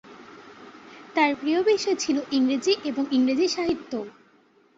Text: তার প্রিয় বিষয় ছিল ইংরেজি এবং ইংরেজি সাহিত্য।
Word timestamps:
তার 1.15 1.31
প্রিয় 1.35 1.59
বিষয় 1.63 1.95
ছিল 1.95 2.17
ইংরেজি 2.31 2.73
এবং 2.83 3.03
ইংরেজি 3.11 3.47
সাহিত্য। 3.47 3.91